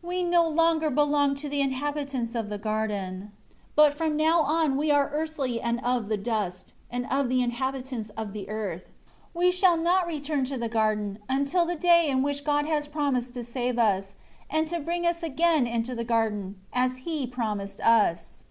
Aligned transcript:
We 0.00 0.22
no 0.22 0.48
longer 0.48 0.88
belong 0.88 1.34
to 1.34 1.50
the 1.50 1.60
inhabitants 1.60 2.34
of 2.34 2.48
the 2.48 2.56
garden; 2.56 3.32
but 3.74 3.92
from 3.92 4.16
now 4.16 4.40
on 4.40 4.78
we 4.78 4.90
are 4.90 5.10
earthy 5.12 5.60
and 5.60 5.84
of 5.84 6.08
the 6.08 6.16
dust, 6.16 6.72
and 6.90 7.04
of 7.10 7.28
the 7.28 7.42
inhabitants 7.42 8.08
of 8.16 8.32
the 8.32 8.48
earth. 8.48 8.84
We 9.34 9.52
shall 9.52 9.76
not 9.76 10.06
return 10.06 10.46
to 10.46 10.56
the 10.56 10.70
garden, 10.70 11.18
until 11.28 11.66
the 11.66 11.76
day 11.76 12.08
in 12.08 12.22
which 12.22 12.42
God 12.42 12.64
has 12.64 12.88
promised 12.88 13.34
to 13.34 13.44
save 13.44 13.78
us, 13.78 14.14
and 14.48 14.66
to 14.68 14.80
bring 14.80 15.04
us 15.06 15.22
again 15.22 15.66
into 15.66 15.94
the 15.94 16.04
garden, 16.04 16.58
as 16.72 16.96
He 17.04 17.26
promised 17.26 17.82
us." 17.82 18.44